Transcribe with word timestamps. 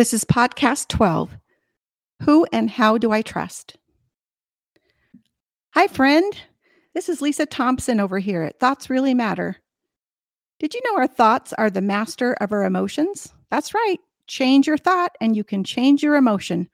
This 0.00 0.14
is 0.14 0.24
podcast 0.24 0.88
12 0.88 1.36
Who 2.22 2.46
and 2.54 2.70
How 2.70 2.96
Do 2.96 3.12
I 3.12 3.20
Trust? 3.20 3.76
Hi, 5.74 5.88
friend. 5.88 6.32
This 6.94 7.10
is 7.10 7.20
Leesa 7.20 7.46
Thompson 7.46 8.00
over 8.00 8.18
here 8.18 8.42
at 8.42 8.58
Thoughts 8.58 8.88
Really 8.88 9.12
Matter. 9.12 9.58
Did 10.58 10.72
you 10.72 10.80
know 10.86 10.96
our 10.96 11.06
thoughts 11.06 11.52
are 11.52 11.68
the 11.68 11.82
master 11.82 12.32
of 12.40 12.50
our 12.50 12.64
emotions? 12.64 13.34
That's 13.50 13.74
right. 13.74 13.98
Change 14.26 14.66
your 14.66 14.78
thought 14.78 15.14
and 15.20 15.36
you 15.36 15.44
can 15.44 15.64
change 15.64 16.02
your 16.02 16.16
emotion, 16.16 16.70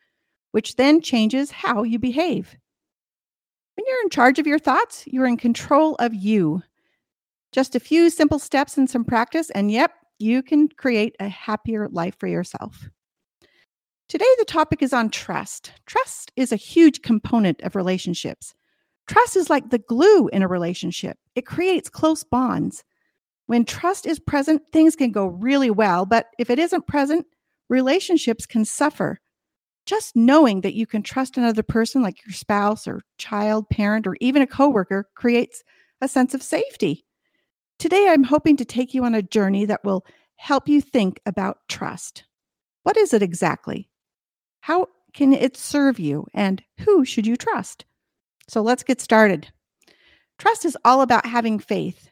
which 0.52 0.76
then 0.76 1.00
changes 1.00 1.50
how 1.50 1.82
you 1.82 1.98
behave. 1.98 2.56
When 3.74 3.86
you're 3.88 4.02
in 4.04 4.10
charge 4.10 4.38
of 4.38 4.46
your 4.46 4.60
thoughts, 4.60 5.02
you're 5.04 5.26
in 5.26 5.36
control 5.36 5.96
of 5.96 6.14
you. 6.14 6.62
Just 7.50 7.74
a 7.74 7.80
few 7.80 8.08
simple 8.08 8.38
steps 8.38 8.78
and 8.78 8.88
some 8.88 9.04
practice, 9.04 9.50
and 9.50 9.72
yep, 9.72 9.90
you 10.20 10.44
can 10.44 10.68
create 10.68 11.16
a 11.18 11.28
happier 11.28 11.88
life 11.88 12.14
for 12.20 12.28
yourself. 12.28 12.88
Today, 14.08 14.24
the 14.38 14.44
topic 14.44 14.82
is 14.82 14.92
on 14.92 15.10
trust. 15.10 15.72
Trust 15.86 16.30
is 16.36 16.52
a 16.52 16.56
huge 16.56 17.02
component 17.02 17.60
of 17.62 17.74
relationships. 17.74 18.54
Trust 19.08 19.36
is 19.36 19.50
like 19.50 19.70
the 19.70 19.80
glue 19.80 20.28
in 20.28 20.42
a 20.42 20.48
relationship, 20.48 21.18
it 21.34 21.46
creates 21.46 21.88
close 21.88 22.22
bonds. 22.22 22.84
When 23.46 23.64
trust 23.64 24.06
is 24.06 24.18
present, 24.18 24.62
things 24.72 24.96
can 24.96 25.12
go 25.12 25.26
really 25.26 25.70
well, 25.70 26.06
but 26.06 26.26
if 26.38 26.50
it 26.50 26.58
isn't 26.58 26.86
present, 26.86 27.26
relationships 27.68 28.46
can 28.46 28.64
suffer. 28.64 29.20
Just 29.86 30.16
knowing 30.16 30.60
that 30.62 30.74
you 30.74 30.86
can 30.86 31.02
trust 31.02 31.36
another 31.36 31.62
person, 31.62 32.02
like 32.02 32.24
your 32.24 32.32
spouse 32.32 32.88
or 32.88 33.02
child, 33.18 33.68
parent, 33.70 34.06
or 34.06 34.16
even 34.20 34.42
a 34.42 34.46
coworker, 34.46 35.08
creates 35.14 35.62
a 36.00 36.08
sense 36.08 36.34
of 36.34 36.42
safety. 36.42 37.04
Today, 37.78 38.08
I'm 38.08 38.24
hoping 38.24 38.56
to 38.56 38.64
take 38.64 38.94
you 38.94 39.04
on 39.04 39.14
a 39.14 39.22
journey 39.22 39.64
that 39.64 39.84
will 39.84 40.04
help 40.36 40.68
you 40.68 40.80
think 40.80 41.20
about 41.26 41.58
trust. 41.68 42.24
What 42.82 42.96
is 42.96 43.12
it 43.12 43.22
exactly? 43.22 43.88
How 44.66 44.88
can 45.12 45.32
it 45.32 45.56
serve 45.56 46.00
you? 46.00 46.26
And 46.34 46.60
who 46.80 47.04
should 47.04 47.24
you 47.24 47.36
trust? 47.36 47.84
So 48.48 48.62
let's 48.62 48.82
get 48.82 49.00
started. 49.00 49.46
Trust 50.40 50.64
is 50.64 50.76
all 50.84 51.02
about 51.02 51.24
having 51.24 51.60
faith. 51.60 52.10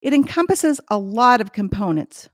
It 0.00 0.14
encompasses 0.14 0.80
a 0.88 0.96
lot 0.98 1.40
of 1.40 1.52
components. 1.52 2.28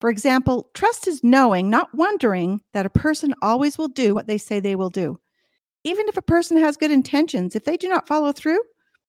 For 0.00 0.08
example, 0.08 0.70
trust 0.72 1.06
is 1.06 1.22
knowing, 1.22 1.68
not 1.68 1.94
wondering, 1.94 2.62
that 2.72 2.86
a 2.86 2.90
person 2.90 3.34
always 3.42 3.76
will 3.76 3.88
do 3.88 4.14
what 4.14 4.28
they 4.28 4.38
say 4.38 4.60
they 4.60 4.76
will 4.76 4.88
do. 4.88 5.20
Even 5.84 6.08
if 6.08 6.16
a 6.16 6.22
person 6.22 6.56
has 6.56 6.78
good 6.78 6.90
intentions, 6.90 7.54
if 7.54 7.64
they 7.64 7.76
do 7.76 7.90
not 7.90 8.08
follow 8.08 8.32
through, 8.32 8.60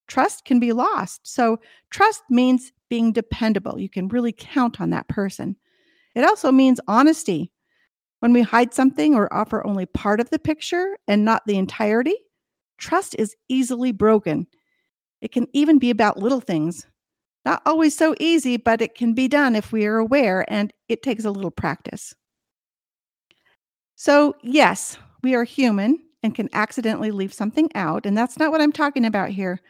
trust 0.09 0.43
can 0.43 0.59
be 0.59 0.73
lost. 0.73 1.21
So, 1.23 1.61
trust 1.91 2.23
means 2.29 2.73
being 2.89 3.13
dependable. 3.13 3.79
You 3.79 3.87
can 3.89 4.09
really 4.09 4.33
count 4.33 4.81
on 4.81 4.89
that 4.89 5.07
person. 5.07 5.55
It 6.13 6.25
also 6.25 6.51
means 6.51 6.81
honesty. 6.89 7.53
When 8.19 8.33
we 8.33 8.41
hide 8.41 8.73
something 8.73 9.13
or 9.15 9.31
offer 9.33 9.65
only 9.65 9.85
part 9.85 10.19
of 10.19 10.29
the 10.29 10.39
picture 10.39 10.97
and 11.07 11.23
not 11.23 11.45
the 11.45 11.57
entirety, 11.57 12.15
trust 12.77 13.15
is 13.19 13.35
easily 13.47 13.91
broken. 13.91 14.47
It 15.21 15.31
can 15.31 15.47
even 15.53 15.79
be 15.79 15.89
about 15.89 16.17
little 16.17 16.39
things. 16.39 16.87
Not 17.45 17.61
always 17.65 17.95
so 17.95 18.15
easy, 18.19 18.57
but 18.57 18.81
it 18.81 18.95
can 18.95 19.13
be 19.13 19.27
done 19.27 19.55
if 19.55 19.71
we 19.71 19.85
are 19.85 19.97
aware 19.97 20.45
and 20.51 20.73
it 20.89 21.01
takes 21.01 21.25
a 21.25 21.31
little 21.31 21.51
practice. 21.51 22.13
So, 23.95 24.35
yes, 24.43 24.97
we 25.23 25.33
are 25.33 25.43
human 25.43 25.99
and 26.23 26.35
can 26.35 26.49
accidentally 26.53 27.11
leave 27.11 27.33
something 27.33 27.69
out. 27.73 28.05
And 28.05 28.17
that's 28.17 28.37
not 28.37 28.51
what 28.51 28.61
I'm 28.61 28.71
talking 28.71 29.05
about 29.05 29.29
here. 29.29 29.61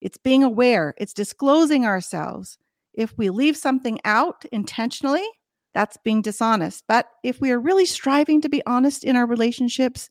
It's 0.00 0.16
being 0.16 0.42
aware, 0.42 0.94
it's 0.98 1.12
disclosing 1.12 1.84
ourselves. 1.84 2.58
If 2.94 3.16
we 3.18 3.30
leave 3.30 3.56
something 3.56 4.00
out 4.04 4.44
intentionally, 4.52 5.26
that's 5.74 5.96
being 5.98 6.22
dishonest. 6.22 6.84
But 6.88 7.08
if 7.22 7.40
we 7.40 7.50
are 7.50 7.60
really 7.60 7.86
striving 7.86 8.40
to 8.40 8.48
be 8.48 8.62
honest 8.66 9.04
in 9.04 9.16
our 9.16 9.26
relationships, 9.26 10.10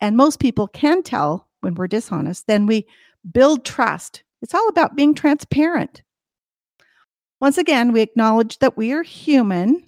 and 0.00 0.16
most 0.16 0.40
people 0.40 0.68
can 0.68 1.02
tell 1.02 1.48
when 1.60 1.74
we're 1.74 1.88
dishonest, 1.88 2.46
then 2.46 2.66
we 2.66 2.86
build 3.30 3.64
trust. 3.64 4.22
It's 4.42 4.54
all 4.54 4.68
about 4.68 4.96
being 4.96 5.14
transparent. 5.14 6.02
Once 7.40 7.58
again, 7.58 7.92
we 7.92 8.00
acknowledge 8.00 8.58
that 8.58 8.76
we 8.76 8.92
are 8.92 9.02
human, 9.02 9.86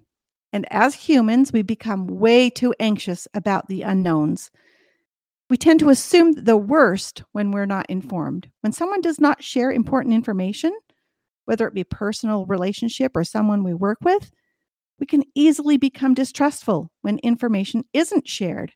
and 0.53 0.67
as 0.71 0.95
humans, 0.95 1.53
we 1.53 1.63
become 1.63 2.07
way 2.07 2.51
too 2.51 2.75
anxious 2.81 3.29
about 3.35 3.69
the 3.69 3.83
unknowns. 3.83 4.51
We 5.51 5.57
tend 5.59 5.81
to 5.81 5.91
assume 5.91 6.33
the 6.33 6.57
worst 6.57 7.23
when 7.33 7.51
we're 7.51 7.67
not 7.67 7.89
informed. 7.91 8.51
When 8.63 8.73
someone 8.73 9.03
does 9.03 9.21
not 9.21 9.43
share 9.43 9.71
important 9.71 10.15
information, 10.15 10.75
whether 11.45 11.67
it 11.67 11.75
be 11.75 11.85
personal 11.85 12.47
relationship 12.47 13.15
or 13.15 13.25
someone 13.25 13.65
we 13.65 13.75
work 13.75 13.99
with, 14.03 14.31
we 15.03 15.07
can 15.07 15.25
easily 15.35 15.77
become 15.77 16.15
distrustful 16.15 16.89
when 17.01 17.19
information 17.25 17.85
isn't 17.93 18.29
shared. 18.29 18.73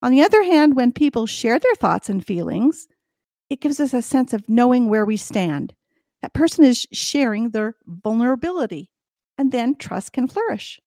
On 0.00 0.10
the 0.10 0.22
other 0.22 0.42
hand, 0.42 0.74
when 0.74 0.92
people 0.92 1.26
share 1.26 1.58
their 1.58 1.74
thoughts 1.74 2.08
and 2.08 2.26
feelings, 2.26 2.88
it 3.50 3.60
gives 3.60 3.78
us 3.78 3.92
a 3.92 4.00
sense 4.00 4.32
of 4.32 4.48
knowing 4.48 4.88
where 4.88 5.04
we 5.04 5.18
stand. 5.18 5.74
That 6.22 6.32
person 6.32 6.64
is 6.64 6.86
sharing 6.90 7.50
their 7.50 7.74
vulnerability, 7.84 8.88
and 9.36 9.52
then 9.52 9.74
trust 9.74 10.14
can 10.14 10.26
flourish. 10.26 10.80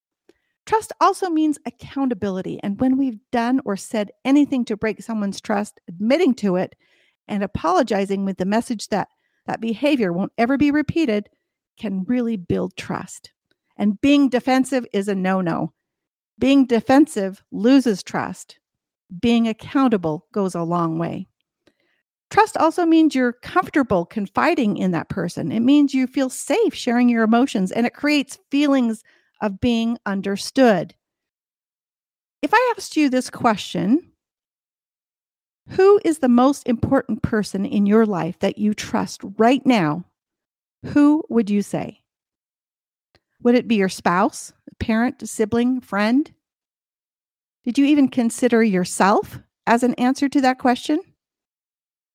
Trust 0.66 0.92
also 1.00 1.30
means 1.30 1.59
accountability. 1.68 2.59
And 2.64 2.82
when 2.82 2.97
we've 2.97 3.20
done 3.32 3.62
or 3.66 3.78
said 3.78 4.09
anything 4.26 4.66
to 4.66 4.76
break 4.76 5.00
someone's 5.00 5.42
trust, 5.42 5.80
admitting 5.88 6.34
to 6.38 6.56
it 6.56 6.74
and 7.28 7.44
apologizing 7.44 8.26
with 8.26 8.40
the 8.40 8.46
message 8.46 8.88
that 8.88 9.09
that 9.46 9.62
behavior 9.62 10.12
won't 10.12 10.34
ever 10.40 10.58
be 10.58 10.72
repeated 10.72 11.30
can 11.78 12.03
really 12.06 12.36
build 12.36 12.76
trust. 12.76 13.32
And 13.78 14.00
being 14.02 14.30
defensive 14.30 14.86
is 14.94 15.08
a 15.08 15.16
no 15.16 15.41
no. 15.41 15.74
Being 16.38 16.66
defensive 16.66 17.44
loses 17.52 18.03
trust. 18.03 18.59
Being 19.22 19.47
accountable 19.47 20.28
goes 20.31 20.56
a 20.56 20.63
long 20.63 20.97
way. 20.97 21.28
Trust 22.31 22.58
also 22.58 22.85
means 22.85 23.16
you're 23.16 23.34
comfortable 23.34 24.06
confiding 24.06 24.78
in 24.78 24.91
that 24.91 25.09
person. 25.09 25.52
It 25.52 25.59
means 25.62 25.94
you 25.94 26.08
feel 26.08 26.30
safe 26.30 26.74
sharing 26.74 27.08
your 27.08 27.24
emotions 27.24 27.72
and 27.72 27.85
it 27.85 27.94
creates 27.94 28.40
feelings 28.50 29.03
of 29.41 29.59
being 29.59 29.97
understood. 30.06 30.96
If 32.41 32.53
I 32.53 32.74
asked 32.75 32.97
you 32.97 33.09
this 33.09 33.30
question, 33.30 34.12
who 35.69 36.00
is 36.03 36.19
the 36.19 36.30
most 36.30 36.68
important 36.68 37.22
person 37.22 37.66
in 37.66 37.85
your 37.85 38.06
life 38.06 38.38
that 38.40 38.58
you 38.58 38.74
trust 38.74 39.22
right 39.38 39.66
now? 39.66 40.06
Who 40.85 41.24
would 41.30 41.50
you 41.50 41.62
say? 41.62 42.02
Would 43.44 43.56
it 43.56 43.68
be 43.68 43.75
your 43.75 43.90
spouse, 43.90 44.53
parent, 44.79 45.28
sibling, 45.28 45.81
friend? 45.81 46.31
Did 47.63 47.78
you 47.78 47.85
even 47.85 48.07
consider 48.07 48.63
yourself 48.63 49.40
as 49.68 49.84
an 49.84 49.94
answer 49.96 50.29
to 50.29 50.41
that 50.41 50.59
question? 50.59 51.00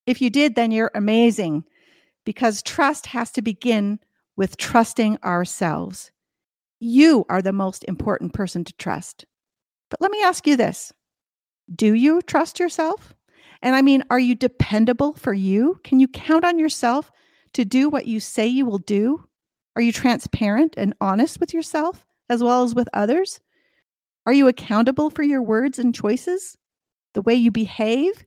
If 0.07 0.21
you 0.21 0.31
did, 0.31 0.55
then 0.55 0.71
you're 0.71 0.91
amazing 0.95 1.65
because 2.25 2.63
trust 2.63 3.07
has 3.07 3.31
to 3.33 3.43
begin 3.43 4.01
with 4.37 4.57
trusting 4.57 5.19
ourselves. 5.25 6.11
You 6.79 7.27
are 7.29 7.43
the 7.43 7.53
most 7.53 7.85
important 7.85 8.33
person 8.33 8.65
to 8.65 8.73
trust. 8.75 9.25
But 9.91 10.01
let 10.01 10.11
me 10.11 10.23
ask 10.23 10.47
you 10.47 10.57
this 10.57 10.93
Do 11.75 11.95
you 11.95 12.23
trust 12.23 12.59
yourself? 12.59 13.15
And 13.63 13.77
I 13.77 13.83
mean, 13.83 14.03
are 14.09 14.19
you 14.19 14.35
dependable 14.35 15.13
for 15.13 15.35
you? 15.35 15.79
Can 15.85 16.01
you 16.01 16.09
count 16.09 16.45
on 16.45 16.59
yourself 16.59 17.11
to 17.53 17.65
do 17.65 17.91
what 17.91 18.07
you 18.07 18.21
say 18.21 18.47
you 18.47 18.65
will 18.65 18.79
do? 18.79 19.29
Are 19.81 19.83
you 19.83 19.93
transparent 19.93 20.75
and 20.77 20.93
honest 21.01 21.41
with 21.41 21.55
yourself 21.55 22.05
as 22.29 22.43
well 22.43 22.65
as 22.65 22.75
with 22.75 22.87
others? 22.93 23.41
Are 24.27 24.33
you 24.35 24.47
accountable 24.47 25.09
for 25.09 25.23
your 25.23 25.41
words 25.41 25.79
and 25.79 25.95
choices? 25.95 26.59
The 27.15 27.23
way 27.23 27.35
you 27.35 27.51
behave? 27.51 28.27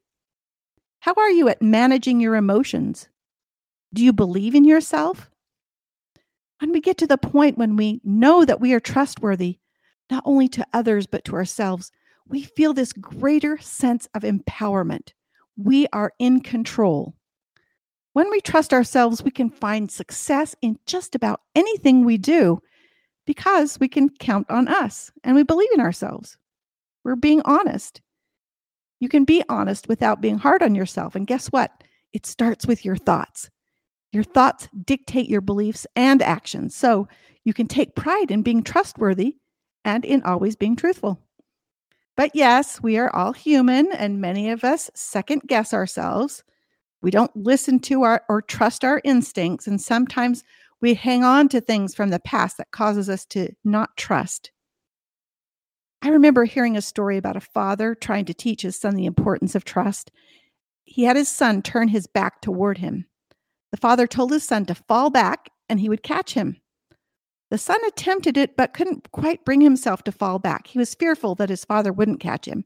How 1.02 1.14
are 1.16 1.30
you 1.30 1.50
at 1.50 1.62
managing 1.62 2.20
your 2.20 2.36
emotions? 2.36 3.08
Do 3.94 4.04
you 4.04 4.12
believe 4.12 4.56
in 4.56 4.66
yourself? 4.66 5.30
When 6.60 6.72
we 6.72 6.82
get 6.82 6.98
to 6.98 7.06
the 7.06 7.20
point 7.20 7.60
when 7.60 7.76
we 7.76 8.02
know 8.04 8.46
that 8.46 8.60
we 8.60 8.74
are 8.74 8.80
trustworthy, 8.80 9.60
not 10.10 10.24
only 10.26 10.48
to 10.48 10.66
others, 10.74 11.06
but 11.06 11.24
to 11.26 11.36
ourselves, 11.36 11.92
we 12.28 12.42
feel 12.42 12.74
this 12.74 12.94
greater 12.94 13.60
sense 13.60 14.08
of 14.16 14.24
empowerment. 14.24 15.14
We 15.56 15.86
are 15.94 16.14
in 16.18 16.42
control. 16.42 17.14
When 18.14 18.30
we 18.30 18.42
trust 18.42 18.74
ourselves, 18.74 19.24
we 19.24 19.32
can 19.32 19.50
find 19.50 19.92
success 19.92 20.56
in 20.62 20.78
just 20.86 21.16
about 21.16 21.42
anything 21.56 22.06
we 22.06 22.18
do 22.18 22.62
because 23.26 23.80
we 23.80 23.88
can 23.88 24.10
count 24.10 24.50
on 24.50 24.68
us 24.68 25.12
and 25.24 25.36
we 25.36 25.44
believe 25.44 25.72
in 25.74 25.82
ourselves. 25.82 26.38
We're 27.04 27.16
being 27.16 27.42
honest. 27.44 28.02
You 29.00 29.10
can 29.10 29.26
be 29.26 29.44
honest 29.50 29.90
without 29.90 30.22
being 30.22 30.38
hard 30.38 30.62
on 30.62 30.76
yourself. 30.76 31.16
And 31.16 31.28
guess 31.28 31.48
what? 31.48 31.72
It 32.14 32.26
starts 32.26 32.68
with 32.68 32.86
your 32.86 32.96
thoughts. 32.96 33.50
Your 34.12 34.24
thoughts 34.24 34.70
dictate 34.86 35.28
your 35.28 35.42
beliefs 35.42 35.88
and 35.96 36.22
actions. 36.22 36.76
So 36.76 37.08
you 37.44 37.54
can 37.54 37.68
take 37.68 37.96
pride 37.96 38.30
in 38.30 38.44
being 38.44 38.62
trustworthy 38.62 39.38
and 39.84 40.06
in 40.06 40.22
always 40.22 40.56
being 40.56 40.76
truthful. 40.76 41.20
But 42.16 42.32
yes, 42.36 42.82
we 42.82 42.98
are 43.00 43.14
all 43.14 43.34
human, 43.34 43.92
and 43.92 44.22
many 44.22 44.52
of 44.52 44.64
us 44.64 44.92
second 44.94 45.42
guess 45.48 45.74
ourselves. 45.74 46.44
We 47.04 47.12
don't 47.12 47.36
listen 47.36 47.80
to 47.82 48.04
our 48.04 48.24
or 48.30 48.42
trust 48.42 48.86
our 48.86 49.02
instincts, 49.04 49.68
and 49.68 49.80
sometimes 49.80 50.44
we 50.80 50.94
hang 50.94 51.26
on 51.26 51.50
to 51.50 51.60
things 51.60 51.94
from 51.94 52.10
the 52.10 52.20
past 52.20 52.58
that 52.58 52.72
causes 52.72 53.10
us 53.10 53.26
to 53.28 53.50
not 53.66 53.96
trust. 53.98 54.52
I 56.02 56.10
remember 56.10 56.46
hearing 56.46 56.78
a 56.78 56.82
story 56.82 57.18
about 57.18 57.36
a 57.36 57.42
father 57.42 57.94
trying 57.94 58.24
to 58.26 58.34
teach 58.34 58.62
his 58.62 58.78
son 58.78 58.96
the 58.96 59.06
importance 59.06 59.54
of 59.54 59.66
trust. 59.66 60.12
He 60.86 61.04
had 61.04 61.18
his 61.18 61.28
son 61.28 61.62
turn 61.62 61.90
his 61.90 62.08
back 62.08 62.42
toward 62.42 62.78
him. 62.78 63.06
The 63.72 63.78
father 63.78 64.08
told 64.08 64.32
his 64.32 64.44
son 64.44 64.66
to 64.68 64.76
fall 64.76 65.10
back 65.10 65.50
and 65.68 65.82
he 65.82 65.90
would 65.90 66.04
catch 66.04 66.34
him. 66.34 66.58
The 67.50 67.58
son 67.58 67.80
attempted 67.86 68.38
it, 68.38 68.56
but 68.58 68.74
couldn't 68.74 69.12
quite 69.12 69.46
bring 69.46 69.62
himself 69.62 70.04
to 70.04 70.12
fall 70.12 70.40
back. 70.40 70.68
He 70.68 70.80
was 70.80 70.96
fearful 70.96 71.36
that 71.36 71.50
his 71.50 71.66
father 71.66 71.92
wouldn't 71.92 72.20
catch 72.20 72.48
him. 72.48 72.66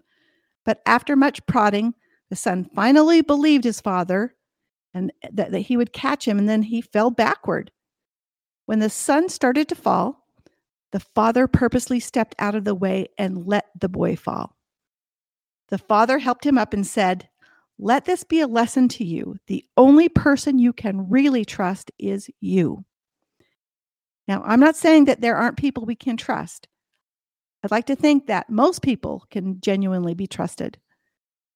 But 0.66 0.82
after 0.86 1.16
much 1.16 1.46
prodding, 1.46 1.94
the 2.30 2.36
son 2.36 2.70
finally 2.76 3.22
believed 3.22 3.64
his 3.64 3.82
father 3.82 4.36
and 4.94 5.12
that, 5.32 5.52
that 5.52 5.60
he 5.60 5.78
would 5.78 5.94
catch 5.94 6.28
him, 6.28 6.40
and 6.40 6.50
then 6.50 6.64
he 6.64 6.82
fell 6.82 7.12
backward. 7.12 7.72
When 8.66 8.80
the 8.80 8.90
son 8.90 9.30
started 9.30 9.68
to 9.70 9.76
fall, 9.76 10.26
the 10.92 11.00
father 11.00 11.48
purposely 11.48 12.00
stepped 12.00 12.36
out 12.40 12.56
of 12.56 12.64
the 12.64 12.76
way 12.76 13.08
and 13.18 13.46
let 13.46 13.66
the 13.80 13.90
boy 13.90 14.16
fall. 14.16 14.56
The 15.70 15.78
father 15.78 16.18
helped 16.18 16.46
him 16.46 16.58
up 16.58 16.74
and 16.74 16.86
said, 16.86 17.30
Let 17.78 18.06
this 18.06 18.24
be 18.24 18.40
a 18.40 18.48
lesson 18.48 18.88
to 18.90 19.06
you. 19.06 19.36
The 19.48 19.66
only 19.76 20.10
person 20.10 20.60
you 20.60 20.74
can 20.74 21.10
really 21.10 21.46
trust 21.46 21.92
is 22.00 22.30
you. 22.40 22.86
Now, 24.28 24.44
I'm 24.46 24.60
not 24.60 24.76
saying 24.76 25.06
that 25.06 25.22
there 25.22 25.38
aren't 25.38 25.58
people 25.58 25.86
we 25.86 25.96
can 25.96 26.18
trust. 26.18 26.68
I'd 27.64 27.72
like 27.72 27.86
to 27.88 27.96
think 27.96 28.28
that 28.28 28.50
most 28.50 28.82
people 28.82 29.26
can 29.30 29.60
genuinely 29.62 30.14
be 30.14 30.28
trusted. 30.28 30.78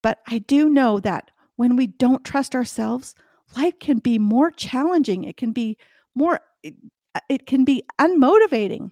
But 0.01 0.19
I 0.27 0.39
do 0.39 0.69
know 0.69 0.99
that 0.99 1.31
when 1.55 1.75
we 1.75 1.87
don't 1.87 2.23
trust 2.25 2.55
ourselves, 2.55 3.13
life 3.55 3.77
can 3.79 3.99
be 3.99 4.17
more 4.17 4.51
challenging. 4.51 5.23
It 5.23 5.37
can 5.37 5.51
be 5.51 5.77
more, 6.15 6.39
it, 6.63 6.75
uh, 7.15 7.19
it 7.29 7.45
can 7.45 7.65
be 7.65 7.83
unmotivating. 7.99 8.91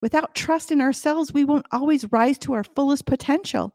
Without 0.00 0.34
trust 0.34 0.72
in 0.72 0.80
ourselves, 0.80 1.32
we 1.32 1.44
won't 1.44 1.66
always 1.70 2.10
rise 2.10 2.38
to 2.38 2.54
our 2.54 2.64
fullest 2.64 3.06
potential. 3.06 3.74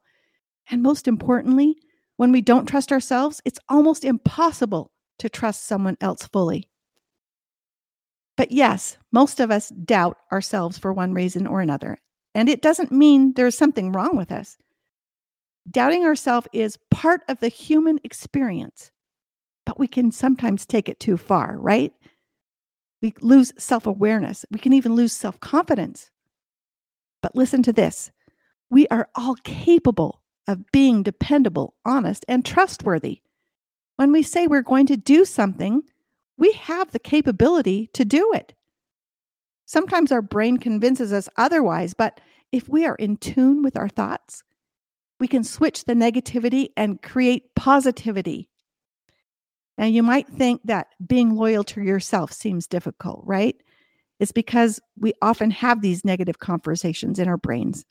And 0.69 0.84
most 0.84 1.08
importantly, 1.08 1.78
when 2.18 2.31
we 2.31 2.42
don't 2.42 2.66
trust 2.66 2.92
ourselves, 2.92 3.42
it's 3.46 3.60
almost 3.69 4.04
impossible 4.04 4.92
to 5.19 5.30
trust 5.30 5.66
someone 5.66 5.98
else 6.02 6.28
fully. 6.28 6.68
But 8.36 8.52
yes, 8.52 8.98
most 9.12 9.40
of 9.40 9.50
us 9.50 9.69
doubt 9.69 10.18
ourselves 10.31 10.78
for 10.78 10.94
one 10.94 11.14
reason 11.14 11.48
or 11.48 11.62
another. 11.62 11.98
And 12.36 12.50
it 12.50 12.62
doesn't 12.62 12.92
mean 12.92 13.34
there's 13.34 13.58
something 13.58 13.92
wrong 13.92 14.16
with 14.16 14.31
us. 14.31 14.58
Doubting 15.69 16.06
ourselves 16.06 16.48
is 16.54 16.78
part 16.92 17.22
of 17.28 17.40
the 17.40 17.50
human 17.50 18.00
experience, 18.04 18.92
but 19.66 19.80
we 19.80 19.88
can 19.88 20.12
sometimes 20.12 20.66
take 20.66 20.88
it 20.88 21.00
too 21.00 21.18
far, 21.18 21.58
right? 21.58 21.94
We 23.02 23.14
lose 23.22 23.54
self 23.58 23.86
awareness. 23.86 24.46
We 24.50 24.60
can 24.60 24.74
even 24.74 24.96
lose 24.96 25.14
self 25.14 25.40
confidence. 25.40 26.10
But 27.22 27.36
listen 27.36 27.64
to 27.64 27.74
this 27.74 28.12
we 28.69 28.88
are 28.88 29.10
all 29.16 29.36
capable 29.44 30.22
of 30.48 30.72
being 30.72 31.04
dependable, 31.04 31.75
honest, 31.86 32.25
and 32.28 32.46
trustworthy. 32.46 33.22
When 33.98 34.12
we 34.12 34.24
say 34.24 34.48
we're 34.48 34.62
going 34.62 34.88
to 34.88 34.98
do 34.98 35.25
something, 35.25 35.84
we 36.38 36.54
have 36.54 36.92
the 36.92 37.00
capability 37.00 37.90
to 37.94 38.06
do 38.06 38.31
it. 38.34 38.54
Sometimes 39.66 40.12
our 40.12 40.22
brain 40.22 40.58
convinces 40.58 41.12
us 41.12 41.28
otherwise, 41.36 41.94
but 41.94 42.22
if 42.52 42.69
we 42.69 42.86
are 42.86 42.96
in 42.96 43.18
tune 43.18 43.64
with 43.64 43.75
our 43.75 43.90
thoughts, 43.90 44.44
we 45.19 45.28
can 45.28 45.44
switch 45.44 45.86
the 45.86 45.94
negativity 45.94 46.69
and 46.78 47.02
create 47.02 47.56
positivity. 47.56 48.50
Now, 49.78 49.86
you 49.86 50.04
might 50.04 50.28
think 50.28 50.62
that 50.66 50.88
being 51.06 51.36
loyal 51.36 51.64
to 51.66 51.81
yourself 51.81 52.31
seems 52.31 52.68
difficult, 52.68 53.22
right? 53.25 53.56
It's 54.19 54.31
because 54.31 54.80
we 54.98 55.14
often 55.22 55.52
have 55.52 55.81
these 55.81 56.04
negative 56.04 56.40
conversations 56.40 57.19
in 57.19 57.28
our 57.28 57.38
brains 57.38 57.86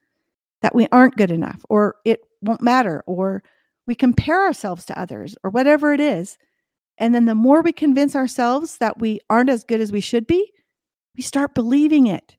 that 0.62 0.74
we 0.74 0.88
aren't 0.90 1.16
good 1.16 1.30
enough, 1.30 1.64
or 1.68 1.96
it 2.04 2.20
won't 2.42 2.62
matter, 2.62 3.04
or 3.06 3.42
we 3.86 3.94
compare 3.94 4.44
ourselves 4.44 4.84
to 4.86 4.98
others, 4.98 5.36
or 5.44 5.50
whatever 5.50 5.92
it 5.92 6.00
is. 6.00 6.38
And 6.98 7.14
then 7.14 7.26
the 7.26 7.34
more 7.34 7.62
we 7.62 7.72
convince 7.72 8.16
ourselves 8.16 8.78
that 8.78 8.98
we 8.98 9.20
aren't 9.30 9.50
as 9.50 9.62
good 9.62 9.80
as 9.80 9.92
we 9.92 10.00
should 10.00 10.26
be, 10.26 10.52
we 11.16 11.22
start 11.22 11.54
believing 11.54 12.06
it. 12.08 12.36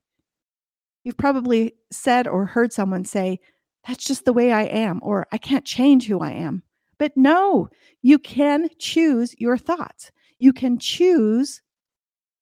You've 1.04 1.16
probably 1.16 1.74
said 1.90 2.28
or 2.28 2.44
heard 2.44 2.72
someone 2.72 3.04
say, 3.04 3.40
That's 3.86 4.04
just 4.04 4.24
the 4.24 4.32
way 4.32 4.52
I 4.52 4.64
am, 4.64 5.00
or 5.02 5.26
I 5.32 5.38
can't 5.38 5.64
change 5.64 6.06
who 6.06 6.20
I 6.20 6.32
am. 6.32 6.62
But 6.98 7.16
no, 7.16 7.68
you 8.02 8.18
can 8.18 8.68
choose 8.78 9.34
your 9.38 9.56
thoughts. 9.56 10.10
You 10.38 10.52
can 10.52 10.78
choose 10.78 11.62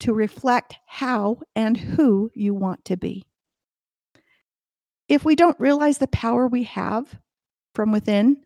to 0.01 0.13
reflect 0.13 0.77
how 0.87 1.41
and 1.55 1.77
who 1.77 2.31
you 2.35 2.55
want 2.55 2.85
to 2.87 2.97
be. 2.97 3.25
If 5.09 5.25
we 5.25 5.37
don't 5.37 5.59
realize 5.61 5.99
the 5.99 6.09
power 6.09 6.49
we 6.49 6.65
have 6.65 7.15
from 7.75 7.93
within, 7.93 8.39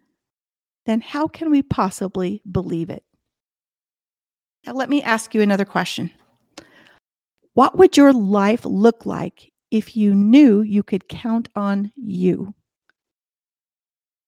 then 0.87 1.01
how 1.01 1.27
can 1.27 1.51
we 1.51 1.63
possibly 1.63 2.43
believe 2.51 2.91
it? 2.91 3.05
Now, 4.67 4.75
let 4.75 4.91
me 4.91 5.03
ask 5.03 5.35
you 5.35 5.41
another 5.41 5.65
question. 5.65 6.11
What 7.55 7.79
would 7.79 7.97
your 7.97 8.13
life 8.13 8.65
look 8.65 9.07
like 9.07 9.53
if 9.71 9.97
you 9.97 10.15
knew 10.15 10.61
you 10.61 10.83
could 10.83 11.09
count 11.09 11.49
on 11.57 11.93
you? 11.97 12.55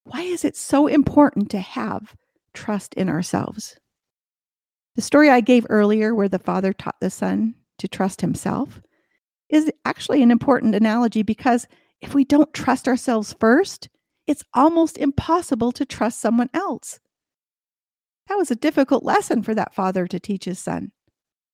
Why 0.05 0.23
is 0.23 0.45
it 0.45 0.57
so 0.57 0.87
important 0.87 1.51
to 1.51 1.61
have 1.61 2.15
trust 2.55 2.95
in 2.95 3.09
ourselves? 3.09 3.77
The 4.97 5.03
story 5.03 5.31
I 5.31 5.41
gave 5.41 5.67
earlier, 5.71 6.15
where 6.15 6.29
the 6.29 6.39
father 6.39 6.73
taught 6.73 7.01
the 7.01 7.11
son 7.11 7.55
to 7.79 7.89
trust 7.89 8.21
himself, 8.21 8.83
is 9.49 9.71
actually 9.85 10.23
an 10.23 10.31
important 10.31 10.75
analogy 10.75 11.23
because 11.23 11.67
if 12.01 12.15
we 12.15 12.25
don't 12.25 12.53
trust 12.53 12.89
ourselves 12.89 13.35
first, 13.39 13.89
it's 14.27 14.45
almost 14.55 14.99
impossible 14.99 15.73
to 15.73 15.87
trust 15.87 16.21
someone 16.21 16.51
else. 16.53 17.01
That 18.29 18.37
was 18.37 18.51
a 18.51 18.57
difficult 18.57 19.05
lesson 19.05 19.43
for 19.43 19.55
that 19.55 19.75
father 19.75 20.07
to 20.07 20.21
teach 20.21 20.45
his 20.45 20.59
son, 20.59 20.93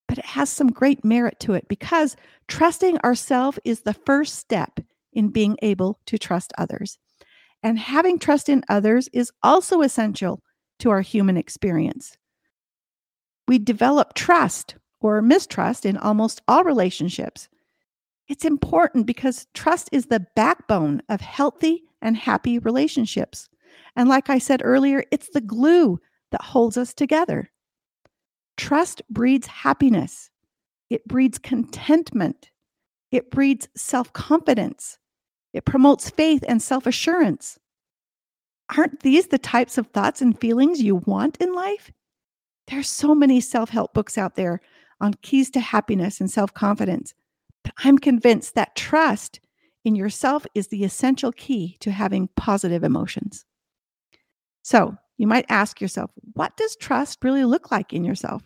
but 0.06 0.18
it 0.18 0.24
has 0.26 0.50
some 0.50 0.68
great 0.70 1.04
merit 1.04 1.38
to 1.40 1.54
it 1.54 1.68
because 1.68 2.16
trusting 2.46 2.98
ourselves 2.98 3.58
is 3.64 3.80
the 3.80 3.94
first 3.94 4.36
step 4.36 4.80
in 5.12 5.28
being 5.28 5.56
able 5.62 5.98
to 6.06 6.18
trust 6.18 6.52
others. 6.58 6.98
And 7.62 7.78
having 7.78 8.18
trust 8.18 8.48
in 8.48 8.64
others 8.68 9.08
is 9.12 9.32
also 9.42 9.82
essential 9.82 10.42
to 10.78 10.90
our 10.90 11.00
human 11.00 11.36
experience. 11.36 12.16
We 13.48 13.58
develop 13.58 14.14
trust 14.14 14.76
or 15.00 15.22
mistrust 15.22 15.86
in 15.86 15.96
almost 15.96 16.42
all 16.46 16.64
relationships. 16.64 17.48
It's 18.28 18.44
important 18.44 19.06
because 19.06 19.46
trust 19.54 19.88
is 19.90 20.06
the 20.06 20.26
backbone 20.36 21.02
of 21.08 21.20
healthy 21.20 21.84
and 22.02 22.16
happy 22.16 22.58
relationships. 22.58 23.48
And 23.96 24.08
like 24.08 24.28
I 24.30 24.38
said 24.38 24.60
earlier, 24.62 25.04
it's 25.10 25.30
the 25.30 25.40
glue 25.40 25.98
that 26.30 26.42
holds 26.42 26.76
us 26.76 26.92
together. 26.92 27.50
Trust 28.56 29.02
breeds 29.08 29.46
happiness, 29.46 30.30
it 30.90 31.06
breeds 31.06 31.38
contentment, 31.38 32.50
it 33.10 33.30
breeds 33.30 33.68
self 33.76 34.12
confidence, 34.12 34.98
it 35.52 35.64
promotes 35.64 36.10
faith 36.10 36.44
and 36.46 36.62
self 36.62 36.86
assurance. 36.86 37.58
Aren't 38.76 39.00
these 39.00 39.28
the 39.28 39.38
types 39.38 39.78
of 39.78 39.86
thoughts 39.88 40.20
and 40.20 40.38
feelings 40.38 40.82
you 40.82 40.96
want 40.96 41.38
in 41.38 41.54
life? 41.54 41.90
There's 42.66 42.88
so 42.88 43.14
many 43.14 43.40
self-help 43.40 43.94
books 43.94 44.18
out 44.18 44.34
there 44.34 44.60
on 45.00 45.14
keys 45.22 45.50
to 45.52 45.60
happiness 45.60 46.20
and 46.20 46.30
self-confidence. 46.30 47.14
But 47.64 47.72
I'm 47.78 47.96
convinced 47.96 48.54
that 48.54 48.76
trust 48.76 49.40
in 49.84 49.94
yourself 49.94 50.46
is 50.54 50.68
the 50.68 50.84
essential 50.84 51.32
key 51.32 51.78
to 51.80 51.90
having 51.90 52.28
positive 52.36 52.84
emotions. 52.84 53.46
So, 54.62 54.96
you 55.16 55.26
might 55.26 55.46
ask 55.48 55.80
yourself, 55.80 56.10
what 56.34 56.56
does 56.56 56.76
trust 56.76 57.24
really 57.24 57.44
look 57.44 57.70
like 57.70 57.92
in 57.92 58.04
yourself? 58.04 58.42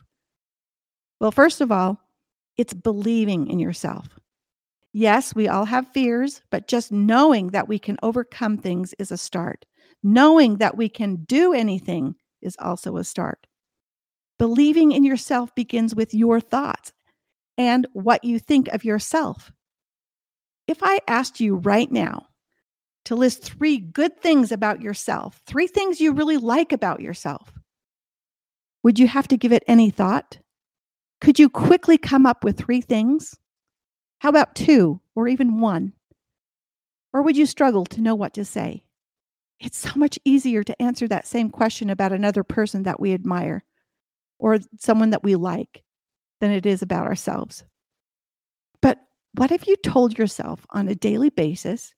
Well, 1.21 1.33
first 1.33 1.61
of 1.61 1.73
all, 1.73 2.01
it's 2.57 2.75
believing 2.75 3.49
in 3.49 3.59
yourself. 3.59 4.09
Yes, 4.93 5.35
we 5.35 5.49
all 5.49 5.65
have 5.65 5.93
fears, 5.93 6.43
but 6.51 6.69
just 6.69 6.93
knowing 6.93 7.49
that 7.49 7.69
we 7.69 7.79
can 7.79 7.97
overcome 8.03 8.59
things 8.59 8.95
is 8.99 9.11
a 9.11 9.17
start. 9.17 9.65
Knowing 10.03 10.57
that 10.59 10.77
we 10.77 10.89
can 10.89 11.25
do 11.25 11.55
anything 11.55 12.15
is 12.43 12.57
also 12.59 12.97
a 12.97 13.05
start. 13.05 13.47
Believing 14.39 14.93
in 14.93 15.05
yourself 15.05 15.55
begins 15.55 15.95
with 15.95 16.13
your 16.13 16.41
thoughts 16.41 16.93
and 17.57 17.87
what 17.93 18.25
you 18.25 18.39
think 18.39 18.69
of 18.69 18.85
yourself. 18.85 19.53
If 20.67 20.79
I 20.83 21.01
asked 21.07 21.41
you 21.41 21.57
right 21.57 21.91
now 21.91 22.27
to 23.07 23.15
list 23.15 23.43
three 23.43 23.79
good 23.79 24.21
things 24.21 24.53
about 24.53 24.83
yourself, 24.83 25.41
three 25.47 25.67
things 25.67 26.01
you 26.01 26.13
really 26.13 26.37
like 26.37 26.73
about 26.73 27.01
yourself, 27.01 27.53
would 28.83 28.99
you 28.99 29.07
have 29.07 29.29
to 29.29 29.37
give 29.37 29.53
it 29.53 29.65
any 29.67 29.91
thought? 29.91 30.39
Could 31.21 31.39
you 31.39 31.49
quickly 31.49 31.99
come 31.99 32.27
up 32.27 32.45
with 32.45 32.59
three 32.59 32.81
things? 32.81 33.37
How 34.23 34.29
about 34.29 34.55
two 34.55 35.01
or 35.17 35.27
even 35.27 35.59
one? 35.59 35.95
Or 37.13 37.23
would 37.23 37.37
you 37.37 37.45
struggle 37.45 37.85
to 37.87 38.01
know 38.01 38.15
what 38.15 38.35
to 38.35 38.45
say? 38.45 38.85
It's 39.59 39.77
so 39.77 39.91
much 39.97 40.17
easier 40.25 40.63
to 40.63 40.81
answer 40.81 41.09
that 41.09 41.27
same 41.27 41.51
question 41.51 41.91
about 41.91 42.13
another 42.13 42.45
person 42.45 42.85
that 42.85 43.01
we 43.01 43.15
admire 43.15 43.65
or 44.39 44.61
someone 44.79 45.11
that 45.11 45.25
we 45.25 45.35
like 45.35 45.83
than 46.41 46.53
it 46.53 46.67
is 46.67 46.83
about 46.83 47.09
ourselves. 47.09 47.65
But 48.81 49.01
what 49.35 49.51
if 49.51 49.67
you 49.67 49.75
told 49.79 50.17
yourself 50.17 50.65
on 50.71 50.87
a 50.87 50.95
daily 50.95 51.31
basis 51.31 51.93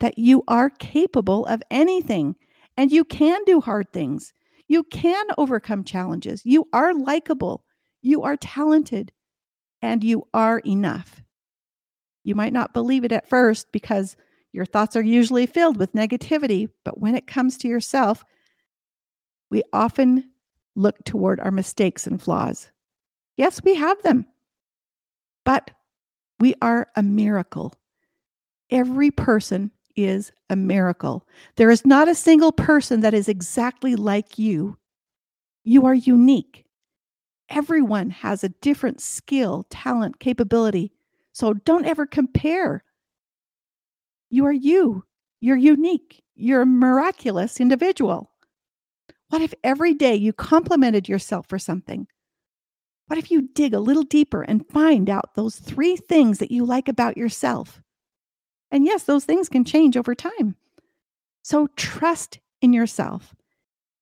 that 0.00 0.18
you 0.18 0.44
are 0.48 0.68
capable 0.68 1.46
of 1.46 1.62
anything 1.70 2.36
and 2.76 2.92
you 2.92 3.02
can 3.02 3.42
do 3.44 3.62
hard 3.62 3.90
things. 3.94 4.34
You 4.68 4.84
can 4.84 5.24
overcome 5.38 5.84
challenges. 5.84 6.42
You 6.44 6.68
are 6.74 6.92
likable. 6.92 7.64
You 8.02 8.24
are 8.24 8.36
talented 8.36 9.10
and 9.80 10.04
you 10.04 10.28
are 10.34 10.58
enough. 10.66 11.21
You 12.24 12.34
might 12.34 12.52
not 12.52 12.72
believe 12.72 13.04
it 13.04 13.12
at 13.12 13.28
first 13.28 13.72
because 13.72 14.16
your 14.52 14.66
thoughts 14.66 14.96
are 14.96 15.02
usually 15.02 15.46
filled 15.46 15.78
with 15.78 15.92
negativity, 15.92 16.68
but 16.84 17.00
when 17.00 17.14
it 17.14 17.26
comes 17.26 17.56
to 17.58 17.68
yourself, 17.68 18.24
we 19.50 19.62
often 19.72 20.30
look 20.76 21.02
toward 21.04 21.40
our 21.40 21.50
mistakes 21.50 22.06
and 22.06 22.20
flaws. 22.20 22.70
Yes, 23.36 23.62
we 23.64 23.74
have 23.74 24.00
them, 24.02 24.26
but 25.44 25.70
we 26.38 26.54
are 26.62 26.88
a 26.96 27.02
miracle. 27.02 27.74
Every 28.70 29.10
person 29.10 29.70
is 29.96 30.32
a 30.48 30.56
miracle. 30.56 31.26
There 31.56 31.70
is 31.70 31.84
not 31.84 32.08
a 32.08 32.14
single 32.14 32.52
person 32.52 33.00
that 33.00 33.14
is 33.14 33.28
exactly 33.28 33.96
like 33.96 34.38
you. 34.38 34.78
You 35.64 35.86
are 35.86 35.94
unique. 35.94 36.64
Everyone 37.50 38.10
has 38.10 38.42
a 38.42 38.48
different 38.48 39.00
skill, 39.00 39.66
talent, 39.68 40.18
capability. 40.20 40.92
So 41.32 41.54
don't 41.54 41.86
ever 41.86 42.06
compare. 42.06 42.84
You 44.30 44.46
are 44.46 44.52
you. 44.52 45.04
You're 45.40 45.56
unique. 45.56 46.22
You're 46.34 46.62
a 46.62 46.66
miraculous 46.66 47.60
individual. 47.60 48.30
What 49.28 49.42
if 49.42 49.54
every 49.64 49.94
day 49.94 50.14
you 50.14 50.32
complimented 50.32 51.08
yourself 51.08 51.46
for 51.48 51.58
something? 51.58 52.06
What 53.06 53.18
if 53.18 53.30
you 53.30 53.48
dig 53.54 53.74
a 53.74 53.80
little 53.80 54.04
deeper 54.04 54.42
and 54.42 54.68
find 54.68 55.10
out 55.10 55.34
those 55.34 55.56
three 55.56 55.96
things 55.96 56.38
that 56.38 56.50
you 56.50 56.64
like 56.64 56.88
about 56.88 57.16
yourself? 57.16 57.82
And 58.70 58.84
yes, 58.84 59.04
those 59.04 59.24
things 59.24 59.48
can 59.48 59.64
change 59.64 59.96
over 59.96 60.14
time. 60.14 60.56
So 61.42 61.68
trust 61.76 62.38
in 62.60 62.72
yourself. 62.72 63.34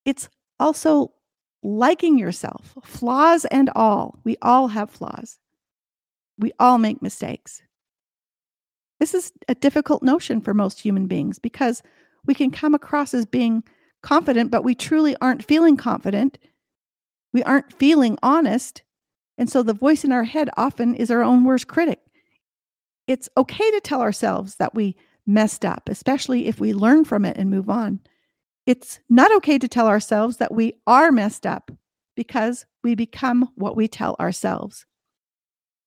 It's 0.05 0.29
also 0.59 1.13
liking 1.63 2.17
yourself, 2.17 2.75
flaws 2.83 3.45
and 3.45 3.69
all. 3.75 4.19
We 4.23 4.37
all 4.41 4.69
have 4.69 4.89
flaws. 4.89 5.39
We 6.41 6.51
all 6.59 6.77
make 6.77 7.01
mistakes. 7.01 7.61
This 8.99 9.13
is 9.13 9.31
a 9.47 9.55
difficult 9.55 10.03
notion 10.03 10.41
for 10.41 10.53
most 10.53 10.81
human 10.81 11.07
beings 11.07 11.39
because 11.39 11.81
we 12.25 12.33
can 12.33 12.51
come 12.51 12.75
across 12.75 13.13
as 13.13 13.25
being 13.25 13.63
confident, 14.03 14.51
but 14.51 14.63
we 14.63 14.75
truly 14.75 15.15
aren't 15.21 15.45
feeling 15.45 15.77
confident. 15.77 16.37
We 17.33 17.41
aren't 17.43 17.73
feeling 17.73 18.17
honest. 18.21 18.83
And 19.37 19.49
so 19.49 19.63
the 19.63 19.73
voice 19.73 20.03
in 20.03 20.11
our 20.11 20.25
head 20.25 20.49
often 20.57 20.93
is 20.93 21.09
our 21.09 21.23
own 21.23 21.45
worst 21.45 21.67
critic 21.67 21.99
it's 23.11 23.29
okay 23.37 23.69
to 23.71 23.81
tell 23.81 24.01
ourselves 24.01 24.55
that 24.55 24.73
we 24.73 24.95
messed 25.25 25.65
up, 25.65 25.89
especially 25.89 26.47
if 26.47 26.59
we 26.59 26.73
learn 26.73 27.05
from 27.05 27.25
it 27.25 27.37
and 27.37 27.49
move 27.49 27.69
on. 27.69 27.99
It's 28.65 28.99
not 29.09 29.33
okay 29.37 29.57
to 29.57 29.67
tell 29.67 29.87
ourselves 29.87 30.37
that 30.37 30.53
we 30.53 30.73
are 30.87 31.11
messed 31.11 31.45
up 31.45 31.71
because 32.15 32.65
we 32.83 32.95
become 32.95 33.49
what 33.55 33.75
we 33.75 33.87
tell 33.87 34.15
ourselves. 34.19 34.85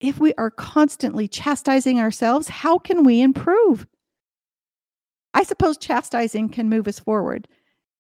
If 0.05 0.21
we 0.21 0.35
are 0.35 0.51
constantly 0.51 1.27
chastising 1.29 1.99
ourselves, 1.99 2.47
how 2.47 2.79
can 2.79 3.05
we 3.05 3.23
improve? 3.23 3.87
I 5.33 5.45
suppose 5.45 5.79
chastising 5.79 6.51
can 6.51 6.69
move 6.69 6.87
us 6.87 6.99
forward 6.99 7.49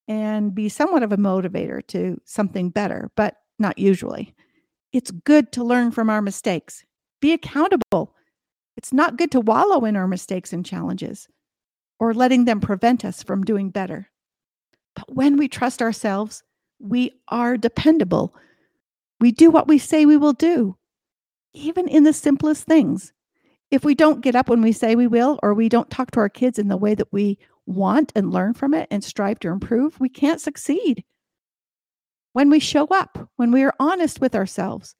and 0.06 0.54
be 0.54 0.68
somewhat 0.68 1.02
of 1.02 1.12
a 1.12 1.16
motivator 1.16 1.84
to 1.86 2.20
something 2.26 2.68
better, 2.68 3.10
but 3.16 3.38
not 3.58 3.78
usually. 3.78 4.34
It's 4.92 5.10
good 5.10 5.50
to 5.52 5.64
learn 5.64 5.92
from 5.92 6.10
our 6.10 6.20
mistakes, 6.20 6.84
be 7.22 7.32
accountable, 7.32 8.14
it's 8.76 8.92
not 8.92 9.16
good 9.16 9.30
to 9.30 9.40
wallow 9.40 9.86
in 9.86 9.96
our 9.96 10.06
mistakes 10.06 10.52
and 10.52 10.62
challenges 10.66 11.26
or 11.98 12.12
letting 12.12 12.44
them 12.44 12.60
prevent 12.60 13.06
us 13.06 13.22
from 13.22 13.44
doing 13.44 13.70
better. 13.70 14.10
But 14.94 15.14
when 15.14 15.38
we 15.38 15.48
trust 15.48 15.80
ourselves, 15.80 16.42
we 16.78 17.12
are 17.28 17.56
dependable. 17.56 18.34
We 19.20 19.32
do 19.32 19.50
what 19.50 19.68
we 19.68 19.78
say 19.78 20.04
we 20.04 20.18
will 20.18 20.34
do, 20.34 20.76
even 21.54 21.88
in 21.88 22.04
the 22.04 22.12
simplest 22.12 22.64
things. 22.64 23.12
If 23.70 23.84
we 23.84 23.94
don't 23.94 24.20
get 24.20 24.36
up 24.36 24.48
when 24.48 24.60
we 24.60 24.72
say 24.72 24.94
we 24.94 25.06
will, 25.06 25.38
or 25.42 25.54
we 25.54 25.68
don't 25.68 25.90
talk 25.90 26.10
to 26.12 26.20
our 26.20 26.28
kids 26.28 26.58
in 26.58 26.68
the 26.68 26.76
way 26.76 26.94
that 26.94 27.12
we 27.12 27.38
want 27.66 28.12
and 28.14 28.32
learn 28.32 28.54
from 28.54 28.74
it 28.74 28.86
and 28.90 29.02
strive 29.02 29.38
to 29.40 29.48
improve, 29.48 29.98
we 29.98 30.08
can't 30.08 30.40
succeed. 30.40 31.04
When 32.32 32.50
we 32.50 32.60
show 32.60 32.86
up, 32.88 33.30
when 33.36 33.52
we 33.52 33.62
are 33.62 33.74
honest 33.80 34.20
with 34.20 34.34
ourselves, 34.34 34.94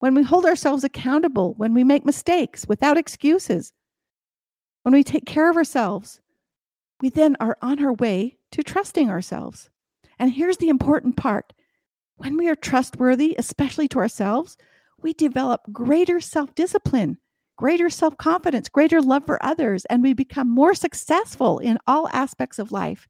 when 0.00 0.14
we 0.14 0.22
hold 0.22 0.44
ourselves 0.44 0.84
accountable, 0.84 1.54
when 1.54 1.72
we 1.74 1.84
make 1.84 2.04
mistakes 2.04 2.66
without 2.66 2.98
excuses, 2.98 3.72
when 4.82 4.92
we 4.92 5.04
take 5.04 5.24
care 5.26 5.48
of 5.48 5.56
ourselves, 5.56 6.20
we 7.00 7.08
then 7.08 7.36
are 7.40 7.56
on 7.62 7.82
our 7.82 7.92
way 7.92 8.36
to 8.52 8.62
trusting 8.62 9.10
ourselves. 9.10 9.70
And 10.18 10.32
here's 10.32 10.58
the 10.58 10.68
important 10.68 11.16
part 11.16 11.52
when 12.16 12.36
we 12.36 12.48
are 12.48 12.54
trustworthy, 12.54 13.34
especially 13.38 13.88
to 13.88 13.98
ourselves, 13.98 14.56
we 15.04 15.12
develop 15.12 15.60
greater 15.70 16.18
self 16.18 16.54
discipline, 16.56 17.18
greater 17.56 17.90
self 17.90 18.16
confidence, 18.16 18.68
greater 18.68 19.00
love 19.00 19.24
for 19.26 19.40
others, 19.44 19.84
and 19.84 20.02
we 20.02 20.14
become 20.14 20.48
more 20.48 20.74
successful 20.74 21.60
in 21.60 21.78
all 21.86 22.08
aspects 22.08 22.58
of 22.58 22.72
life. 22.72 23.06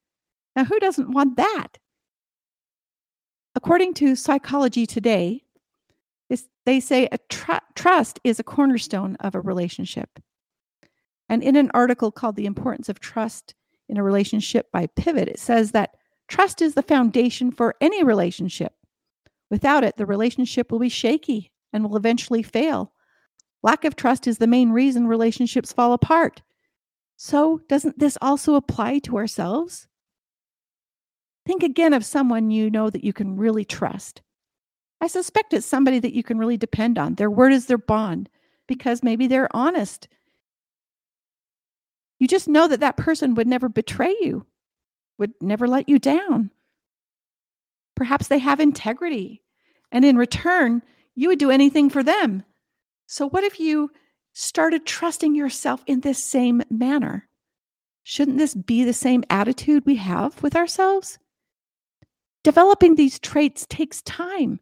Now, 0.54 0.64
who 0.64 0.78
doesn't 0.80 1.12
want 1.12 1.36
that? 1.36 1.78
According 3.54 3.94
to 3.94 4.16
Psychology 4.16 4.84
Today, 4.84 5.44
they 6.66 6.80
say 6.80 7.08
a 7.12 7.18
tr- 7.28 7.52
trust 7.74 8.18
is 8.24 8.40
a 8.40 8.44
cornerstone 8.44 9.16
of 9.20 9.34
a 9.34 9.40
relationship. 9.40 10.18
And 11.28 11.42
in 11.42 11.56
an 11.56 11.70
article 11.74 12.10
called 12.10 12.36
The 12.36 12.46
Importance 12.46 12.88
of 12.88 13.00
Trust 13.00 13.54
in 13.88 13.98
a 13.98 14.02
Relationship 14.02 14.72
by 14.72 14.86
Pivot, 14.86 15.28
it 15.28 15.38
says 15.38 15.72
that 15.72 15.94
trust 16.26 16.62
is 16.62 16.74
the 16.74 16.82
foundation 16.82 17.52
for 17.52 17.74
any 17.80 18.02
relationship. 18.02 18.72
Without 19.50 19.84
it, 19.84 19.96
the 19.96 20.06
relationship 20.06 20.72
will 20.72 20.78
be 20.78 20.88
shaky 20.88 21.52
and 21.74 21.84
will 21.84 21.96
eventually 21.96 22.42
fail. 22.42 22.92
Lack 23.62 23.84
of 23.84 23.96
trust 23.96 24.26
is 24.26 24.38
the 24.38 24.46
main 24.46 24.70
reason 24.70 25.06
relationships 25.06 25.72
fall 25.72 25.92
apart. 25.92 26.40
So, 27.16 27.60
doesn't 27.68 27.98
this 27.98 28.16
also 28.22 28.54
apply 28.54 29.00
to 29.00 29.16
ourselves? 29.16 29.88
Think 31.44 31.62
again 31.62 31.92
of 31.92 32.04
someone 32.04 32.50
you 32.50 32.70
know 32.70 32.88
that 32.88 33.04
you 33.04 33.12
can 33.12 33.36
really 33.36 33.64
trust. 33.64 34.22
I 35.00 35.08
suspect 35.08 35.52
it's 35.52 35.66
somebody 35.66 35.98
that 35.98 36.14
you 36.14 36.22
can 36.22 36.38
really 36.38 36.56
depend 36.56 36.98
on. 36.98 37.16
Their 37.16 37.30
word 37.30 37.52
is 37.52 37.66
their 37.66 37.78
bond 37.78 38.30
because 38.66 39.02
maybe 39.02 39.26
they're 39.26 39.54
honest. 39.54 40.08
You 42.18 42.28
just 42.28 42.48
know 42.48 42.68
that 42.68 42.80
that 42.80 42.96
person 42.96 43.34
would 43.34 43.46
never 43.46 43.68
betray 43.68 44.14
you, 44.20 44.46
would 45.18 45.32
never 45.40 45.68
let 45.68 45.88
you 45.88 45.98
down. 45.98 46.50
Perhaps 47.96 48.28
they 48.28 48.38
have 48.38 48.60
integrity, 48.60 49.42
and 49.92 50.04
in 50.04 50.16
return, 50.16 50.82
you 51.14 51.28
would 51.28 51.38
do 51.38 51.50
anything 51.50 51.90
for 51.90 52.02
them. 52.02 52.42
So, 53.06 53.28
what 53.28 53.44
if 53.44 53.60
you 53.60 53.90
started 54.32 54.86
trusting 54.86 55.34
yourself 55.34 55.82
in 55.86 56.00
this 56.00 56.22
same 56.22 56.62
manner? 56.70 57.28
Shouldn't 58.02 58.38
this 58.38 58.54
be 58.54 58.84
the 58.84 58.92
same 58.92 59.24
attitude 59.30 59.86
we 59.86 59.96
have 59.96 60.42
with 60.42 60.56
ourselves? 60.56 61.18
Developing 62.42 62.94
these 62.94 63.18
traits 63.18 63.66
takes 63.68 64.02
time 64.02 64.60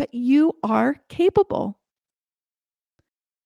but 0.00 0.14
you 0.14 0.56
are 0.62 0.96
capable. 1.10 1.78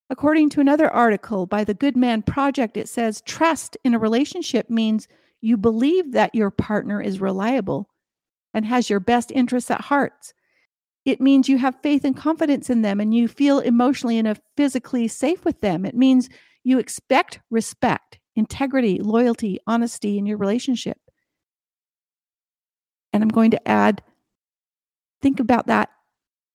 According 0.09 0.51
to 0.51 0.61
another 0.61 0.89
article 0.89 1.45
by 1.45 1.65
the 1.65 1.73
Good 1.73 1.97
Man 1.97 2.21
Project, 2.21 2.77
it 2.77 2.87
says 2.87 3.21
trust 3.25 3.75
in 3.83 3.93
a 3.93 3.99
relationship 3.99 4.69
means 4.69 5.09
you 5.41 5.57
believe 5.57 6.13
that 6.13 6.33
your 6.33 6.51
partner 6.51 7.01
is 7.01 7.19
reliable 7.19 7.89
and 8.53 8.65
has 8.65 8.89
your 8.89 9.01
best 9.01 9.31
interests 9.31 9.69
at 9.69 9.81
heart. 9.81 10.31
It 11.05 11.21
means 11.21 11.47
you 11.47 11.59
have 11.59 11.81
faith 11.83 12.03
and 12.03 12.17
confidence 12.17 12.69
in 12.69 12.81
them 12.81 12.99
and 12.99 13.13
you 13.13 13.27
feel 13.27 13.59
emotionally 13.59 14.17
and 14.17 14.39
physically 14.57 15.07
safe 15.07 15.45
with 15.45 15.61
them. 15.61 15.85
It 15.85 15.95
means 15.95 16.29
you 16.63 16.79
expect 16.79 17.39
respect, 17.51 18.19
integrity, 18.35 18.99
loyalty, 18.99 19.59
honesty 19.67 20.17
in 20.17 20.25
your 20.25 20.37
relationship. 20.37 20.97
And 23.13 23.21
I'm 23.21 23.29
going 23.29 23.51
to 23.51 23.67
add 23.67 24.01
think 25.21 25.39
about 25.39 25.67
that 25.67 25.89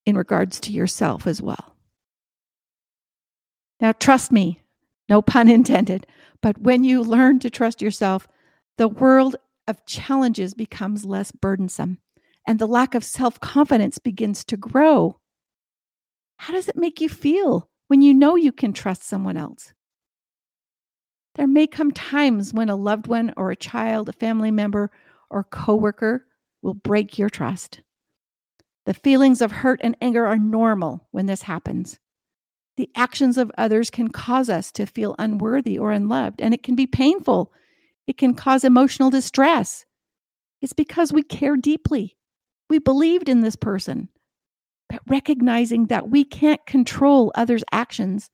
in 0.05 0.17
regards 0.17 0.61
to 0.61 0.73
yourself 0.73 1.27
as 1.27 1.41
well. 1.41 1.77
Now, 3.81 3.93
trust 3.93 4.31
me, 4.31 4.61
no 5.09 5.23
pun 5.23 5.49
intended, 5.49 6.07
but 6.43 6.59
when 6.59 6.85
you 6.85 7.03
learn 7.03 7.39
to 7.41 7.51
trust 7.51 7.81
yourself, 7.81 8.29
the 8.79 8.89
world 8.89 9.37
of 9.67 9.87
challenges 9.87 10.55
becomes 10.55 11.05
less 11.05 11.33
burdensome 11.33 11.99
and 12.47 12.59
the 12.59 12.67
lack 12.67 12.95
of 12.95 13.05
self 13.05 13.39
confidence 13.41 13.99
begins 13.99 14.45
to 14.45 14.57
grow. 14.57 15.19
How 16.37 16.53
does 16.53 16.69
it 16.69 16.77
make 16.77 17.01
you 17.01 17.09
feel 17.09 17.69
when 17.89 18.03
you 18.03 18.15
know 18.15 18.37
you 18.37 18.53
can 18.53 18.73
trust 18.73 19.03
someone 19.03 19.37
else? 19.37 19.73
There 21.37 21.47
may 21.47 21.67
come 21.67 21.93
times 21.93 22.53
when 22.53 22.69
a 22.69 22.77
loved 22.77 23.07
one 23.07 23.33
or 23.37 23.51
a 23.51 23.57
child, 23.57 24.09
a 24.09 24.13
family 24.13 24.51
member, 24.51 24.91
or 25.31 25.45
coworker 25.45 26.27
will 26.63 26.75
break 26.75 27.19
your 27.19 27.31
trust. 27.31 27.81
The 28.87 28.95
feelings 28.95 29.41
of 29.41 29.53
hurt 29.53 29.81
and 29.83 29.97
anger 30.01 30.27
are 30.27 30.39
normal 30.39 31.07
when 31.13 31.27
this 31.27 31.43
happens. 31.43 31.99
The 32.77 32.91
actions 32.97 33.37
of 33.37 33.53
others 33.59 33.91
can 33.91 34.09
cause 34.09 34.49
us 34.49 34.73
to 34.73 34.87
feel 34.87 35.15
unworthy 35.19 35.79
or 35.79 35.93
unloved, 35.93 36.41
and 36.41 36.55
it 36.55 36.63
can 36.63 36.75
be 36.75 36.87
painful. 36.87 37.53
It 38.07 38.17
can 38.17 38.35
cause 38.35 38.65
emotional 38.65 39.11
distress. 39.11 39.85
It's 40.63 40.73
because 40.73 41.13
we 41.13 41.23
care 41.23 41.57
deeply. 41.57 42.17
We 42.71 42.79
believed 42.79 43.29
in 43.29 43.41
this 43.43 43.57
person. 43.57 44.09
But 44.89 45.03
recognizing 45.07 45.87
that 45.87 46.09
we 46.09 46.25
can't 46.25 46.65
control 46.67 47.33
others' 47.35 47.65
actions 47.71 48.31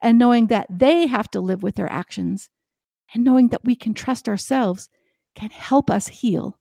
and 0.00 0.18
knowing 0.18 0.46
that 0.46 0.66
they 0.70 1.06
have 1.06 1.30
to 1.32 1.40
live 1.40 1.62
with 1.62 1.74
their 1.74 1.90
actions 1.92 2.48
and 3.12 3.24
knowing 3.24 3.48
that 3.48 3.64
we 3.64 3.76
can 3.76 3.92
trust 3.92 4.28
ourselves 4.28 4.88
can 5.34 5.50
help 5.50 5.90
us 5.90 6.08
heal 6.08 6.58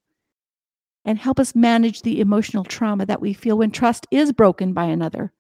and 1.06 1.18
help 1.18 1.40
us 1.40 1.56
manage 1.56 2.02
the 2.02 2.20
emotional 2.20 2.64
trauma 2.64 3.06
that 3.06 3.22
we 3.22 3.34
feel 3.34 3.58
when 3.58 3.72
trust 3.72 4.06
is 4.12 4.34
broken 4.34 4.74
by 4.74 4.86
another. 4.86 5.32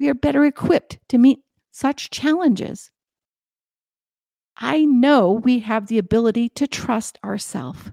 We 0.00 0.08
are 0.08 0.14
better 0.14 0.44
equipped 0.44 0.98
to 1.08 1.18
meet 1.18 1.40
such 1.70 2.10
challenges. 2.10 2.90
I 4.56 4.84
know 4.84 5.32
we 5.32 5.60
have 5.60 5.86
the 5.86 5.98
ability 5.98 6.48
to 6.50 6.66
trust 6.66 7.18
ourselves, 7.24 7.92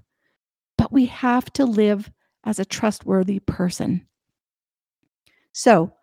but 0.77 0.91
we 0.91 1.07
have 1.07 1.51
to 1.53 1.65
live 1.65 2.11
as 2.45 2.59
a 2.59 2.65
trustworthy 2.65 3.39
person. 3.39 4.05
So, 5.51 5.93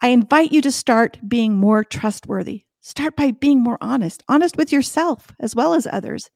I 0.00 0.08
invite 0.08 0.52
you 0.52 0.62
to 0.62 0.70
start 0.70 1.18
being 1.26 1.56
more 1.56 1.82
trustworthy. 1.82 2.64
Start 2.80 3.16
by 3.16 3.32
being 3.32 3.62
more 3.62 3.78
honest, 3.80 4.22
honest 4.28 4.56
with 4.56 4.72
yourself 4.72 5.34
as 5.40 5.56
well 5.56 5.74
as 5.74 5.86
others. 5.86 6.30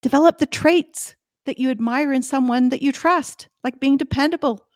Develop 0.00 0.38
the 0.38 0.46
traits 0.46 1.14
that 1.44 1.58
you 1.58 1.70
admire 1.70 2.12
in 2.12 2.22
someone 2.22 2.70
that 2.70 2.82
you 2.82 2.92
trust, 2.92 3.48
like 3.62 3.80
being 3.80 3.96
dependable, 3.96 4.66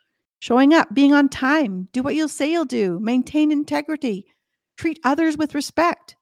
showing 0.40 0.74
up, 0.74 0.92
being 0.92 1.12
on 1.12 1.28
time, 1.28 1.88
do 1.92 2.02
what 2.02 2.14
you'll 2.14 2.28
say 2.28 2.50
you'll 2.50 2.64
do, 2.64 2.98
maintain 3.00 3.50
integrity, 3.50 4.26
treat 4.76 4.98
others 5.04 5.36
with 5.36 5.54
respect, 5.54 6.16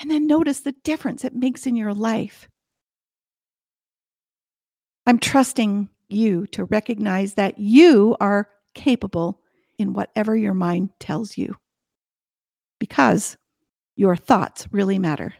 and 0.00 0.10
then 0.10 0.26
notice 0.26 0.60
the 0.60 0.74
difference 0.84 1.24
it 1.24 1.34
makes 1.34 1.66
in 1.66 1.76
your 1.76 1.94
life. 1.94 2.48
I'm 5.06 5.18
trusting 5.18 5.88
you 6.12 6.46
to 6.48 6.64
recognize 6.64 7.34
that 7.34 7.58
you 7.58 8.16
are 8.20 8.48
capable 8.74 9.40
in 9.78 9.92
whatever 9.92 10.36
your 10.36 10.54
mind 10.54 10.90
tells 11.00 11.36
you 11.36 11.56
because 12.78 13.36
your 13.96 14.16
thoughts 14.16 14.66
really 14.72 14.98
matter. 14.98 15.34